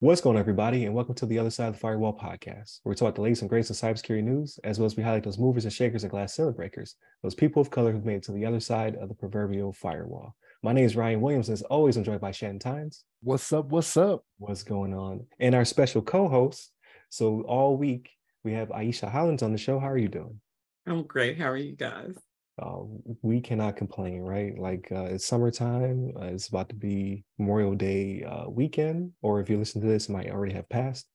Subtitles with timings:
[0.00, 2.90] What's going on, everybody, and welcome to the Other Side of the Firewall podcast, where
[2.90, 5.38] we talk the latest and greatest in cybersecurity news, as well as we highlight those
[5.38, 8.32] movers and shakers and glass ceiling breakers, those people of color who've made it to
[8.32, 10.36] the other side of the proverbial firewall.
[10.62, 13.04] My name is Ryan Williams, and as always, I'm joined by Shannon Tynes.
[13.22, 13.70] What's up?
[13.70, 14.22] What's up?
[14.36, 15.26] What's going on?
[15.40, 16.72] And our special co-host.
[17.08, 18.10] So all week
[18.44, 19.78] we have Ieshea Hollins on the show.
[19.78, 20.40] How are you doing?
[20.86, 21.38] I'm great.
[21.38, 22.14] How are you guys?
[22.60, 22.78] Uh,
[23.22, 24.58] we cannot complain, right?
[24.58, 26.12] Like uh, it's summertime.
[26.16, 30.08] Uh, it's about to be Memorial Day uh, weekend, or if you listen to this,
[30.08, 31.06] it might already have passed.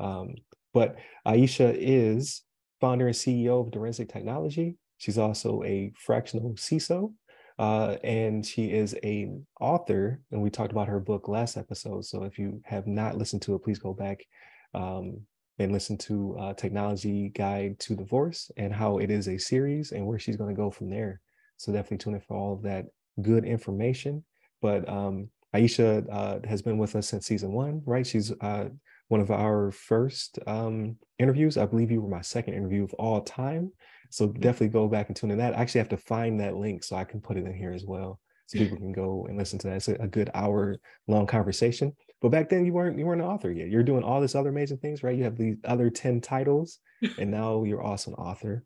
[0.00, 0.34] Um,
[0.72, 0.96] but
[1.26, 2.42] Ieshea is
[2.80, 4.76] founder and CEO of Direnzic Technology.
[4.98, 7.12] She's also a fractional CISO,
[7.58, 9.28] uh, and she is a
[9.60, 10.20] author.
[10.32, 12.06] And we talked about her book last episode.
[12.06, 14.24] So if you have not listened to it, please go back.
[14.72, 15.20] Um,
[15.58, 20.06] and listen to uh, Technology Guide to Divorce and how it is a series and
[20.06, 21.20] where she's going to go from there.
[21.56, 22.86] So definitely tune in for all of that
[23.22, 24.24] good information.
[24.60, 28.06] But um, Ieshea uh, has been with us since season one, right?
[28.06, 28.68] She's uh,
[29.08, 31.56] one of our first um, interviews.
[31.56, 33.72] I believe you were my second interview of all time.
[34.10, 35.54] So definitely go back and tune in that.
[35.54, 37.84] I actually have to find that link so I can put it in here as
[37.84, 38.20] well.
[38.46, 39.76] So people can go and listen to that.
[39.76, 41.92] It's a, a good hour long conversation.
[42.22, 43.68] But back then you weren't you weren't an author yet.
[43.68, 45.16] You're doing all this other amazing things, right?
[45.16, 46.78] You have these other 10 titles,
[47.18, 48.64] and now you're also an author.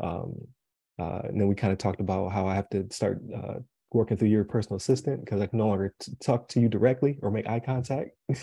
[0.00, 0.34] Um,
[0.98, 3.60] uh, and then we kind of talked about how I have to start uh,
[3.92, 7.18] working through your personal assistant because I can no longer t- talk to you directly
[7.22, 8.10] or make eye contact.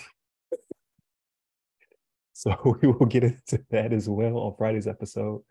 [2.33, 5.43] so we will get into that as well on Friday's episode.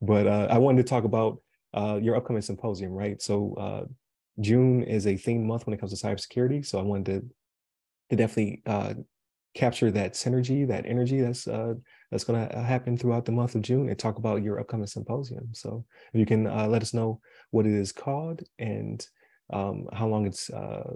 [0.00, 1.38] But uh, I wanted to talk about
[1.74, 3.20] uh, your upcoming symposium, right?
[3.20, 3.84] So uh,
[4.40, 6.64] June is a theme month when it comes to cybersecurity.
[6.64, 7.28] So I wanted to
[8.10, 8.94] to definitely uh,
[9.54, 11.74] capture that synergy, that energy that's uh,
[12.10, 15.48] that's going to happen throughout the month of June, and talk about your upcoming symposium.
[15.52, 19.04] So if you can uh, let us know what it is called and
[19.52, 20.94] um, how long it's uh,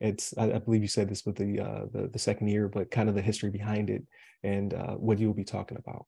[0.00, 0.36] it's.
[0.36, 3.08] I, I, believe you said this with the, uh, the, the second year, but kind
[3.08, 4.02] of the history behind it
[4.42, 6.06] and uh, what you will be talking about.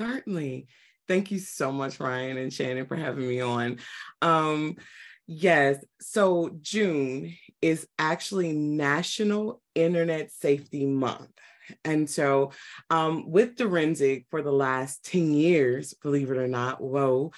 [0.00, 0.68] Certainly.
[1.08, 3.78] Thank you so much, Ryan and Shannon, for having me on.
[4.20, 4.76] Um,
[5.30, 5.84] Yes.
[6.00, 11.28] So June is actually National Internet Safety Month.
[11.84, 12.52] And so,
[12.88, 17.30] um, with Direnzic for the last 10 years, believe it or not, whoa,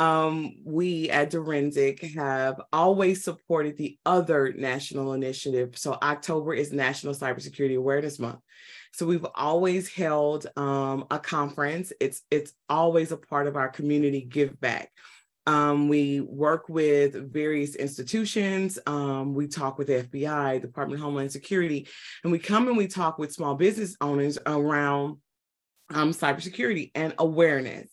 [0.00, 5.78] um, we at Direnzic have always supported the other national initiative.
[5.78, 8.40] So, October is National Cybersecurity Awareness Month.
[8.96, 11.92] So we've always held um, a conference.
[12.00, 14.90] It's it's always a part of our community give back.
[15.46, 18.78] Um, we work with various institutions.
[18.86, 21.88] Um, we talk with the FBI, Department of Homeland Security,
[22.24, 25.18] and we come and we talk with small business owners around
[25.90, 27.88] um, cybersecurity and awareness.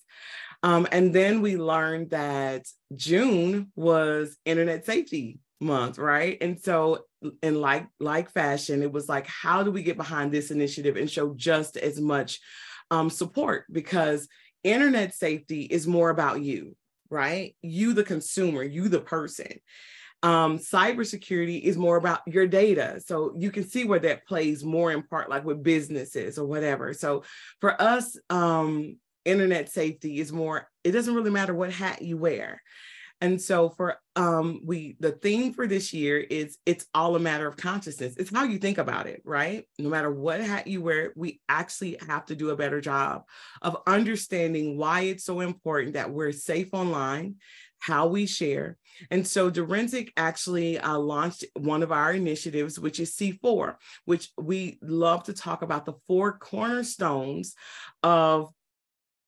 [0.64, 2.66] Um, and then we learned that
[2.96, 6.38] June was Internet Safety Month, right?
[6.42, 7.06] And so,
[7.42, 11.10] in like like fashion, it was like, how do we get behind this initiative and
[11.10, 12.40] show just as much
[12.92, 13.66] um, support?
[13.72, 14.28] Because
[14.64, 16.76] internet safety is more about you
[17.14, 17.56] right?
[17.62, 19.60] You, the consumer, you, the person.
[20.24, 23.02] Um, cybersecurity is more about your data.
[23.06, 26.94] So you can see where that plays more in part, like with businesses or whatever.
[26.94, 27.24] So
[27.62, 32.62] for us, um, internet safety is more, it doesn't really matter what hat you wear.
[33.24, 37.48] And so for um we the theme for this year is it's all a matter
[37.48, 38.16] of consciousness.
[38.18, 39.64] It's how you think about it, right?
[39.80, 43.24] No matter what hat you wear, we actually have to do a better job
[43.62, 47.36] of understanding why it's so important that we're safe online,
[47.80, 48.78] how we share.
[49.10, 54.80] And so Direnzic actually uh, launched one of our initiatives, which is C4, which we
[54.82, 57.56] love to talk about the four cornerstones
[58.04, 58.50] of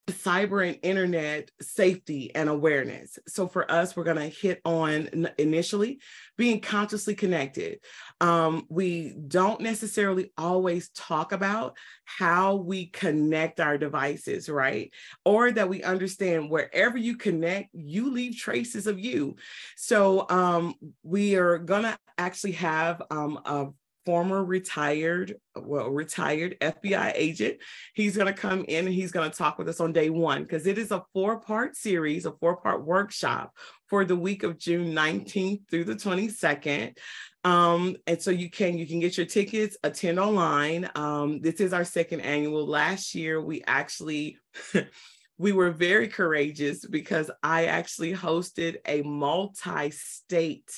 [0.08, 3.18] cyber and internet safety and awareness.
[3.28, 6.00] So for us, we're going to hit on initially
[6.38, 7.80] being consciously connected.
[8.22, 14.92] Um, we don't necessarily always talk about how we connect our devices, right?
[15.24, 19.38] Or that we understand wherever you connect, you leave traces of you.
[19.76, 23.68] So um, we are going to actually have um, a
[24.06, 27.58] former retired, well, retired FBI agent.
[27.94, 30.44] He's going to come in and he's going to talk with us on day one
[30.44, 33.56] because it is a four part series, a four part workshop
[33.88, 36.98] for the week of June 19th through the 22nd.
[37.44, 40.90] Um, and so you can you can get your tickets, attend online.
[40.96, 42.66] Um, this is our second annual.
[42.66, 44.38] Last year we actually
[45.38, 50.72] we were very courageous because I actually hosted a multi-state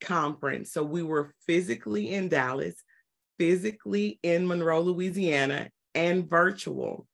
[0.00, 0.72] conference.
[0.72, 2.74] So we were physically in Dallas,
[3.38, 7.06] physically in Monroe, Louisiana, and virtual.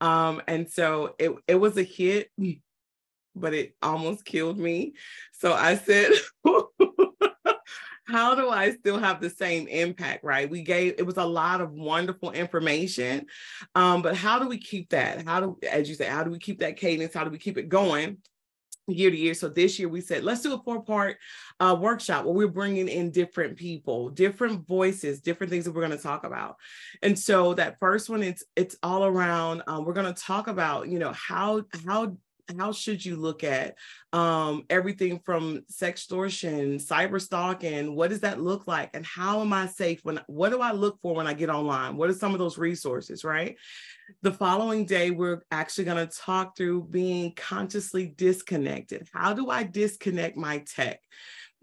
[0.00, 2.30] Um, and so it, it was a hit,
[3.34, 4.94] but it almost killed me.
[5.32, 6.10] So I said,
[8.06, 10.48] how do I still have the same impact, right?
[10.48, 13.26] We gave it was a lot of wonderful information.
[13.74, 15.26] Um, but how do we keep that?
[15.26, 17.14] How do, as you say, how do we keep that cadence?
[17.14, 18.18] How do we keep it going?
[18.86, 19.34] Year to year.
[19.34, 21.18] So this year we said, let's do a four part
[21.60, 25.96] uh, workshop where we're bringing in different people, different voices, different things that we're going
[25.96, 26.56] to talk about.
[27.02, 29.62] And so that first one, it's it's all around.
[29.66, 32.16] Um, we're going to talk about, you know, how how
[32.58, 33.74] how should you look at
[34.12, 37.94] um, everything from sextortion, cyber stalking?
[37.94, 38.90] What does that look like?
[38.94, 41.96] And how am I safe when, what do I look for when I get online?
[41.96, 43.56] What are some of those resources, right?
[44.22, 49.08] The following day, we're actually going to talk through being consciously disconnected.
[49.12, 51.00] How do I disconnect my tech?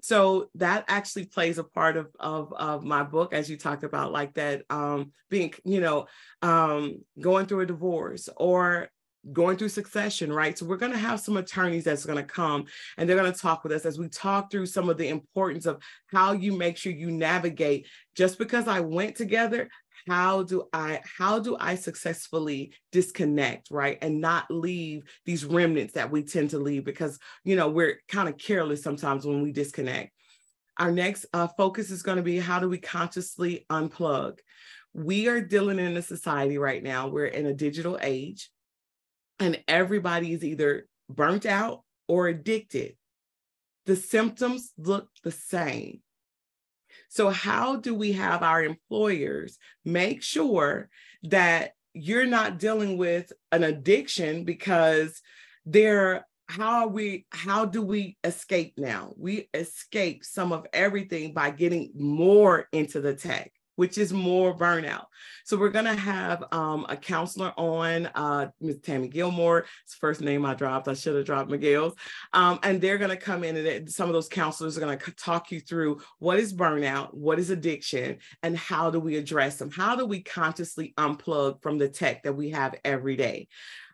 [0.03, 4.11] so that actually plays a part of, of, of my book as you talked about
[4.11, 6.05] like that um, being you know
[6.41, 8.89] um, going through a divorce or
[9.31, 10.57] going through succession, right?
[10.57, 12.65] So we're going to have some attorneys that's going to come
[12.97, 15.65] and they're going to talk with us as we talk through some of the importance
[15.65, 17.87] of how you make sure you navigate.
[18.15, 19.69] Just because I went together,
[20.07, 23.97] how do I how do I successfully disconnect, right?
[24.01, 28.27] And not leave these remnants that we tend to leave because you know we're kind
[28.27, 30.11] of careless sometimes when we disconnect.
[30.77, 34.39] Our next uh, focus is going to be how do we consciously unplug?
[34.93, 37.07] We are dealing in a society right now.
[37.07, 38.49] We're in a digital age
[39.43, 42.95] and everybody is either burnt out or addicted.
[43.85, 46.01] The symptoms look the same.
[47.09, 50.89] So, how do we have our employers make sure
[51.23, 55.21] that you're not dealing with an addiction because
[55.65, 61.49] they're how are we how do we escape now we escape some of everything by
[61.49, 65.05] getting more into the tech which is more burnout.
[65.45, 68.79] So we're to have um, a counselor on, uh, Ms.
[68.81, 69.65] Tammy Gilmore.
[69.83, 70.87] It's first name I dropped.
[70.87, 71.93] I should have dropped Miguel's.
[72.33, 75.59] Um, and they're to come in and some of those counselors are to talk you
[75.59, 79.71] through what is burnout, what is addiction, and how do we address them?
[79.71, 83.47] How do we consciously unplug from the tech that we have every day?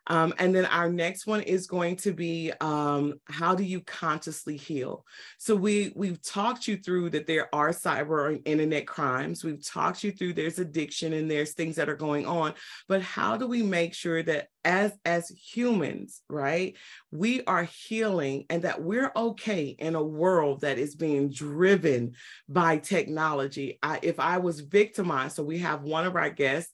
[0.09, 4.57] Um, and then our next one is going to be um, how do you consciously
[4.57, 5.05] heal?
[5.37, 9.43] So we we've talked you through that there are cyber and internet crimes.
[9.43, 12.55] We've talked you through there's addiction and there's things that are going on.
[12.87, 16.75] But how do we make sure that as as humans, right,
[17.11, 22.13] we are healing and that we're okay in a world that is being driven
[22.47, 23.77] by technology?
[23.83, 26.71] I, if I was victimized, so we have one of our guests.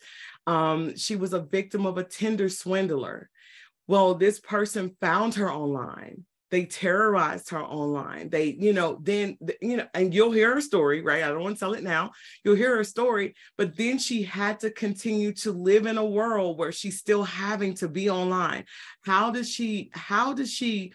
[0.47, 3.29] Um, she was a victim of a Tinder swindler.
[3.87, 6.25] Well, this person found her online.
[6.51, 8.29] They terrorized her online.
[8.29, 11.23] They, you know, then, you know, and you'll hear her story, right?
[11.23, 12.11] I don't want to tell it now.
[12.43, 16.57] You'll hear her story, but then she had to continue to live in a world
[16.57, 18.65] where she's still having to be online.
[19.03, 20.93] How does she, how does she,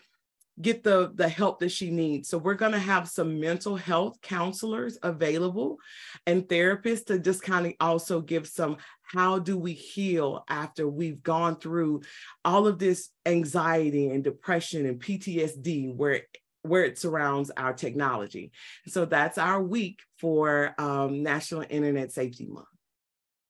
[0.60, 2.28] get the the help that she needs.
[2.28, 5.78] So we're going to have some mental health counselors available
[6.26, 11.22] and therapists to just kind of also give some how do we heal after we've
[11.22, 12.02] gone through
[12.44, 16.22] all of this anxiety and depression and PTSD where
[16.62, 18.52] where it surrounds our technology.
[18.86, 22.66] So that's our week for um, National Internet Safety Month.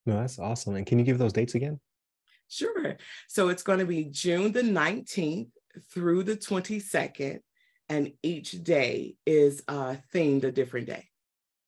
[0.06, 0.76] No, that's awesome.
[0.76, 1.80] And can you give those dates again?
[2.48, 2.96] Sure.
[3.28, 5.50] So it's going to be June the 19th
[5.92, 7.40] through the 22nd,
[7.88, 11.06] and each day is uh, themed a different day.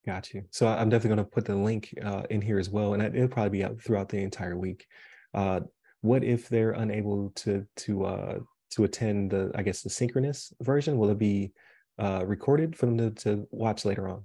[0.07, 0.45] Got you.
[0.51, 3.29] So I'm definitely going to put the link uh, in here as well, and it'll
[3.29, 4.87] probably be out throughout the entire week.
[5.33, 5.61] Uh,
[6.01, 8.39] what if they're unable to to uh,
[8.73, 10.99] to attend the, I guess, the synchronous version?
[10.99, 11.53] Will it be
[11.99, 14.25] uh, recorded for them to, to watch later on?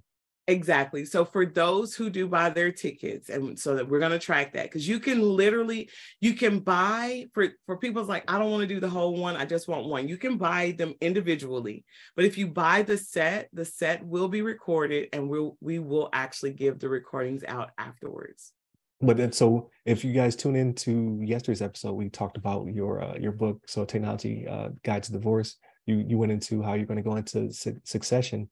[0.49, 1.03] Exactly.
[1.03, 4.53] So for those who do buy their tickets, and so that we're going to track
[4.53, 5.89] that because you can literally
[6.21, 9.35] you can buy for for people's like I don't want to do the whole one.
[9.35, 10.07] I just want one.
[10.07, 11.83] You can buy them individually,
[12.15, 16.07] but if you buy the set, the set will be recorded, and we'll we will
[16.13, 18.53] actually give the recordings out afterwards.
[19.01, 23.17] But then, so if you guys tune into yesterday's episode, we talked about your uh,
[23.19, 25.57] your book, so technology uh, guide to divorce.
[25.85, 28.49] You you went into how you're going to go into su- succession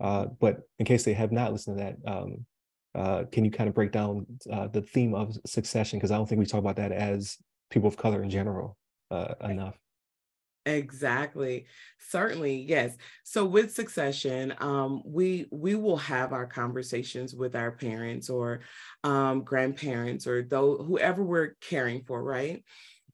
[0.00, 2.46] uh, but in case they have not listened to that, um,
[2.94, 5.98] uh, can you kind of break down uh, the theme of succession?
[5.98, 7.36] Because I don't think we talk about that as
[7.70, 8.76] people of color in general
[9.10, 9.78] uh, enough.
[10.66, 11.66] Exactly.
[11.98, 12.96] Certainly, yes.
[13.24, 18.60] So with succession, um, we we will have our conversations with our parents or
[19.02, 22.62] um, grandparents or though whoever we're caring for, right?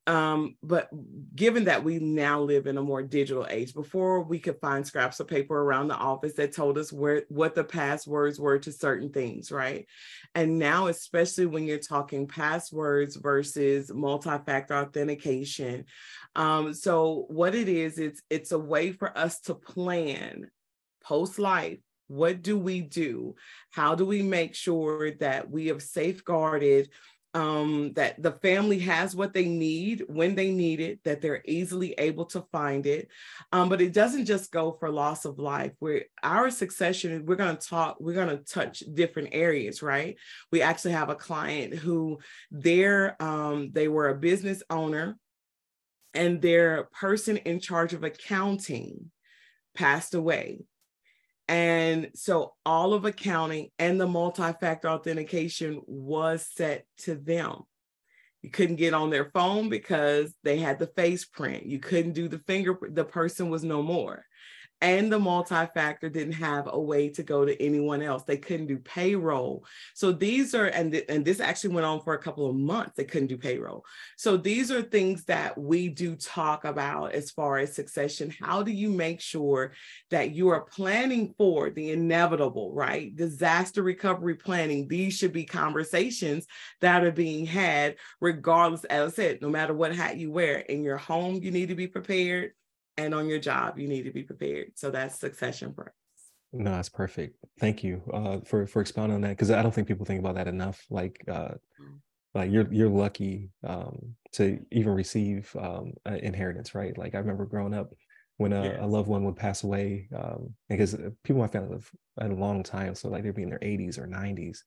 [0.07, 0.91] Um, but
[1.35, 5.19] given that we now live in a more digital age, before we could find scraps
[5.19, 9.11] of paper around the office that told us where what the passwords were to certain
[9.11, 9.87] things, right?
[10.35, 15.87] And now, especially when you're talking passwords versus multi-factor authentication.
[16.37, 20.51] Um, so what it is, it's it's a way for us to plan
[21.03, 23.35] post life What do we do?
[23.71, 26.91] How do we make sure that we have safeguarded
[27.35, 31.93] um, that the family has what they need when they need it, that they're easily
[31.99, 33.09] able to find it.
[33.53, 35.73] Um, but it doesn't just go for loss of life.
[35.81, 40.17] Where our succession, we're going to talk, we're going to touch different areas, right?
[40.53, 42.21] We actually have a client who
[42.53, 45.17] their um, they were a business owner,
[46.15, 49.11] and their person in charge of accounting
[49.75, 50.61] passed away
[51.49, 57.63] and so all of accounting and the multi-factor authentication was set to them.
[58.43, 61.67] You couldn't get on their phone because they had the face print.
[61.67, 64.25] You couldn't do the finger, The person was no more
[64.85, 68.23] and the multi-factor didn't have a way to go to anyone else.
[68.25, 69.65] They couldn't do payroll.
[69.95, 72.93] So these are and, th- and this actually went on for a couple of months
[72.95, 73.87] they couldn't do payroll.
[74.19, 78.31] So these are things that we do talk about as far as succession.
[78.39, 79.73] How do you make sure
[80.11, 83.17] that you are planning for the inevitable right?
[83.17, 84.87] Disaster recovery planning.
[84.87, 86.47] These should be conversations
[86.83, 90.59] that are being had regardless as i said no matter what hat you wear.
[90.59, 92.53] In your home you need to be prepared
[92.97, 94.73] and on your job you need to be prepared.
[94.75, 95.93] So that's succession us.
[96.53, 97.37] No that's perfect.
[97.59, 100.37] Thank you uh, for for expounding on that because i don't think people think about
[100.37, 101.99] that enough like uh, mm.
[102.35, 106.97] like you're you're lucky um, to even receive um, inheritance right?
[106.97, 107.93] Like i remember growing up
[108.37, 108.79] when a, yes.
[108.81, 112.29] a loved one would pass away um, because uh, people in my family live a
[112.29, 114.59] long time so like they'd be in their 80s or 90s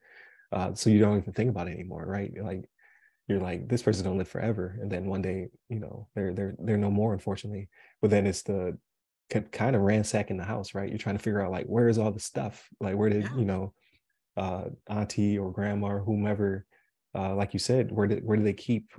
[0.53, 2.31] uh, so you don't even think about it anymore right?
[2.41, 2.69] Like
[3.27, 6.55] you're like this person's gonna live forever and then one day you know they're they're
[6.59, 7.69] they're no more unfortunately.
[8.01, 8.77] But then it's the
[9.51, 10.89] kind of ransacking the house right?
[10.89, 12.67] You're trying to figure out like where is all the stuff?
[12.79, 13.35] Like where did yeah.
[13.35, 13.73] you know
[14.37, 16.65] uh auntie or grandma or whomever
[17.15, 18.93] uh like you said where did where do they keep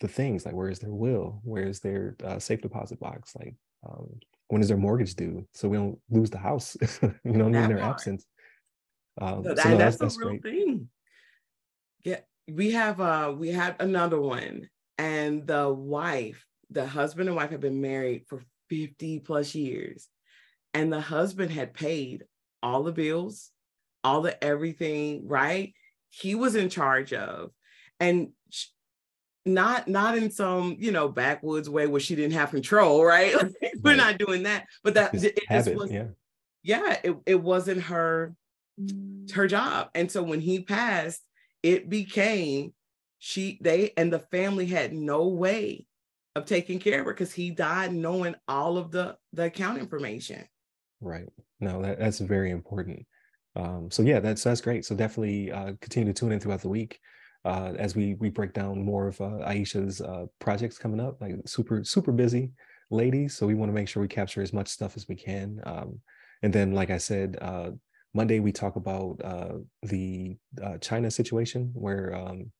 [0.00, 0.44] the things?
[0.44, 1.40] Like where is their will?
[1.44, 3.36] Where is their uh, safe deposit box?
[3.36, 3.54] Like
[3.88, 4.08] um
[4.48, 5.46] when is their mortgage due?
[5.54, 8.26] So we don't lose the house you know in their absence.
[9.20, 10.42] Um, that, so no, that's, that's, a real great.
[10.42, 10.88] thing
[12.48, 14.68] we have uh we had another one
[14.98, 20.08] and the wife the husband and wife have been married for 50 plus years
[20.74, 22.24] and the husband had paid
[22.62, 23.50] all the bills
[24.04, 25.74] all the everything right?
[26.10, 27.50] He was in charge of
[28.00, 28.30] and
[29.44, 33.34] not not in some you know backwoods way where she didn't have control right?
[33.82, 33.96] We're right.
[33.96, 36.06] not doing that but that it, it was yeah.
[36.62, 38.34] yeah it, it wasn't her
[39.32, 41.22] her job and so when he passed
[41.62, 42.72] it became
[43.18, 45.86] she they and the family had no way
[46.34, 50.44] of taking care of her because he died knowing all of the the account information.
[51.00, 51.28] Right.
[51.60, 53.06] No that, that's very important.
[53.54, 54.84] Um so yeah that's that's great.
[54.84, 56.98] So definitely uh continue to tune in throughout the week
[57.44, 61.20] uh as we we break down more of uh, Ieshea's uh projects coming up.
[61.20, 62.52] Like super super busy
[62.92, 65.60] ladies so we want to make sure we capture as much stuff as we can
[65.64, 65.98] um
[66.42, 67.70] and then like i said uh
[68.14, 72.50] Monday we talk about uh, the uh, China situation where um,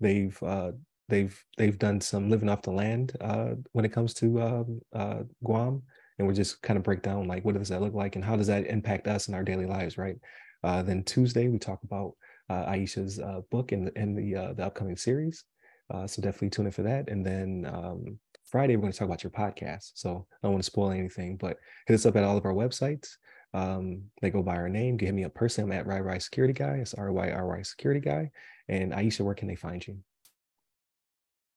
[0.00, 0.72] they've uh,
[1.08, 5.22] they've they've done some living off the land uh, when it comes to um, uh,
[5.44, 5.82] Guam,
[6.18, 8.36] and we just kind of break down like what does that look like and how
[8.36, 10.16] does that impact us in our daily lives, right?
[10.62, 12.12] Uh, then Tuesday we talk about
[12.50, 15.44] Ieshea's book and in the the upcoming series,
[15.90, 17.08] so definitely tune in for that.
[17.08, 19.92] And then um, Friday we're going to talk about your podcast.
[19.94, 22.52] So I don't want to spoil anything, but hit us up at all of our
[22.52, 23.08] websites.
[23.52, 24.96] Um, they go by our name.
[24.96, 25.72] Get me up personally.
[25.72, 26.76] I'm at Ry Ry Security Guy.
[26.76, 28.30] It's R Y R Y Security Guy.
[28.68, 29.98] And Ieshea, where can they find you?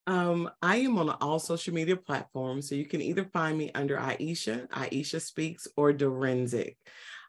[0.06, 2.68] Um, I am on all social media platforms.
[2.68, 6.76] So you can either find me under Ieshea, Ieshea Speaks, or Direnzic.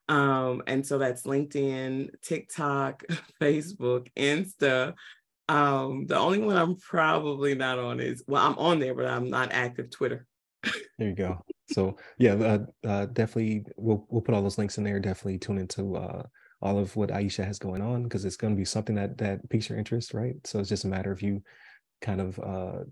[0.09, 3.05] Um, and so that's LinkedIn, TikTok,
[3.41, 4.95] Facebook, Insta.
[5.49, 9.31] Um, the only one I'm probably not on is well, I'm on there, but I'm
[9.31, 10.27] not active Twitter.
[10.63, 11.45] there you go.
[11.73, 15.01] So yeah, uh, uh, definitely we'll we'll put all those links in there.
[15.01, 16.23] Definitely tune into uh,
[16.61, 19.49] all of what Ieshea has going on because it's going to be something that that
[19.49, 20.35] piques your interest, right?
[20.45, 21.43] So it's just a matter of you
[22.01, 22.85] kind of uh,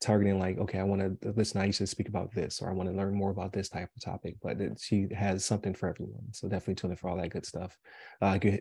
[0.00, 2.88] targeting like, okay, I want to listen to Ieshea speak about this, or I want
[2.88, 4.36] to learn more about this type of topic.
[4.42, 6.26] But it, she has something for everyone.
[6.32, 7.76] So definitely tune in for all that good stuff.
[8.20, 8.58] Uh, you,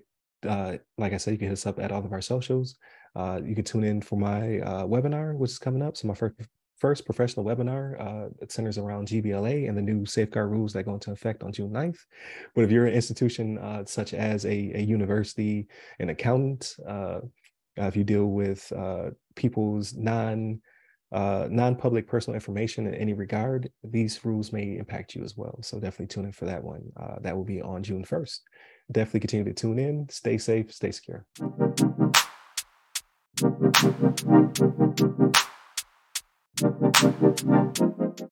[0.47, 2.75] uh, like I said, you can hit us up at all of our socials.
[3.15, 5.95] Uh, you can tune in for my uh, webinar, which is coming up.
[5.97, 6.35] So my first
[6.77, 7.99] first professional webinar.
[7.99, 11.51] Uh, it centers around GBLA and the new safeguard rules that go into effect on
[11.51, 11.99] June 9th.
[12.55, 15.67] But if you're an institution uh, such as a, a, university,
[15.99, 17.19] an accountant, uh,
[17.79, 20.61] uh if you deal with uh, people's non
[21.11, 25.59] uh, non-public personal information in any regard, these rules may impact you as well.
[25.61, 26.91] So definitely tune in for that one.
[27.21, 28.39] that will be on June 1st.
[28.91, 30.09] Definitely continue to tune in.
[30.09, 31.27] Stay safe, stay secure.